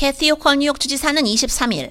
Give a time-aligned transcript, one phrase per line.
[0.00, 1.90] 캐시 호컬 뉴욕 주지사는 23일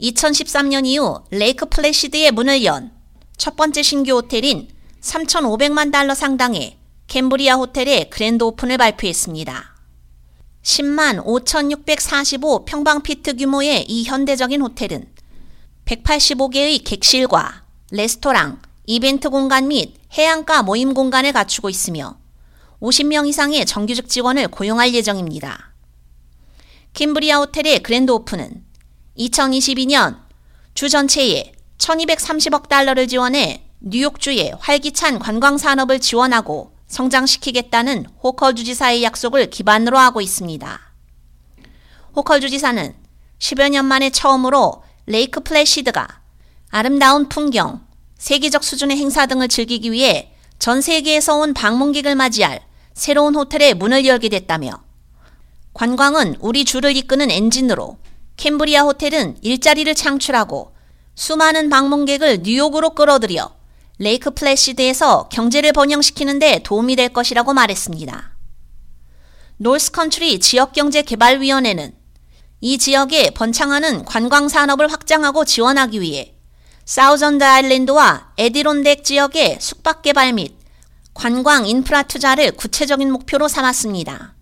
[0.00, 2.90] 2013년 이후 레이크 플래시드에 문을 연
[3.36, 4.68] 첫 번째 신규 호텔인
[5.02, 9.76] 3,500만 달러 상당의 캠브리아 호텔의 grand open을 발표했습니다.
[10.62, 15.12] 10만 5,645 평방피트 규모의 이 현대적인 호텔은
[15.84, 22.16] 185개의 객실과 레스토랑, 이벤트 공간 및 해안가 모임 공간을 갖추고 있으며
[22.80, 25.73] 50명 이상의 정규직 직원을 고용할 예정입니다.
[26.94, 28.64] 캠브리아 호텔의 grand open은
[29.18, 30.16] 2022년
[30.74, 39.98] 주 전체에 1230억 달러를 지원해 뉴욕주의 활기찬 관광 산업을 지원하고 성장시키겠다는 호컬 주지사의 약속을 기반으로
[39.98, 40.80] 하고 있습니다.
[42.14, 42.94] 호컬 주지사는
[43.40, 46.06] 10여 년 만에 처음으로 레이크 플래시드가
[46.70, 47.84] 아름다운 풍경,
[48.18, 52.60] 세계적 수준의 행사 등을 즐기기 위해 전 세계에서 온 방문객을 맞이할
[52.92, 54.83] 새로운 호텔의 문을 열게 됐다며
[55.74, 57.98] 관광은 우리 주를 이끄는 엔진으로
[58.36, 60.72] 캠브리아 호텔은 일자리를 창출하고
[61.16, 63.54] 수많은 방문객을 뉴욕으로 끌어들여
[63.98, 68.36] 레이크 플래시드에서 경제를 번영시키는 데 도움이 될 것이라고 말했습니다.
[69.56, 71.92] 노스컨트리 지역경제개발위원회는
[72.60, 76.36] 이 지역에 번창하는 관광 산업을 확장하고 지원하기 위해
[76.84, 80.56] 사우전드 아일랜드와 에디론덱 지역의 숙박 개발 및
[81.14, 84.33] 관광 인프라 투자를 구체적인 목표로 삼았습니다.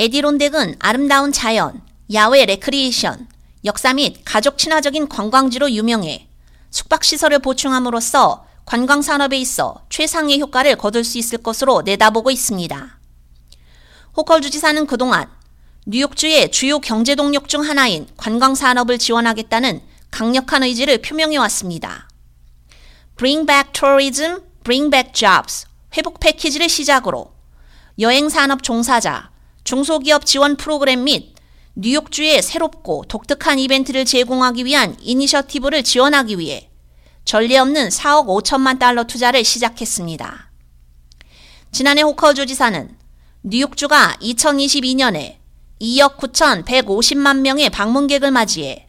[0.00, 3.28] 에디론덱은 아름다운 자연, 야외 레크리에이션,
[3.66, 6.26] 역사 및 가족 친화적인 관광지로 유명해
[6.70, 12.98] 숙박시설을 보충함으로써 관광 산업에 있어 최상의 효과를 거둘 수 있을 것으로 내다보고 있습니다.
[14.16, 15.28] 호컬 주지사는 그동안
[15.84, 22.08] 뉴욕주의 주요 경제 동력 중 하나인 관광 산업을 지원하겠다는 강력한 의지를 표명해 왔습니다.
[23.18, 27.34] Bring back tourism, bring back jobs 회복 패키지를 시작으로
[27.98, 29.29] 여행 산업 종사자,
[29.70, 31.32] 중소기업 지원 프로그램 및
[31.76, 36.68] 뉴욕주의 새롭고 독특한 이벤트를 제공하기 위한 이니셔티브를 지원하기 위해
[37.24, 40.50] 전례 없는 4억 5천만 달러 투자를 시작했습니다.
[41.70, 42.96] 지난해 호커 주지사는
[43.44, 45.36] 뉴욕주가 2022년에
[45.80, 48.88] 2억 9,150만 명의 방문객을 맞이해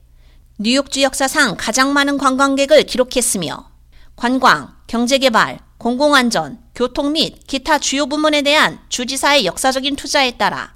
[0.58, 3.70] 뉴욕주 역사상 가장 많은 관광객을 기록했으며
[4.16, 10.76] 관광, 경제개발, 공공안전, 교통 및 기타 주요 부문에 대한 주지사의 역사적인 투자에 따라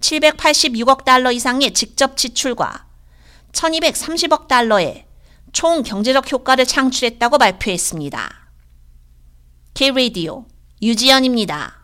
[0.00, 2.86] 786억 달러 이상의 직접 지출과
[3.52, 5.06] 1230억 달러의
[5.52, 8.50] 총 경제적 효과를 창출했다고 발표했습니다.
[9.74, 10.44] K-Radio
[10.82, 11.75] 유지연입니다.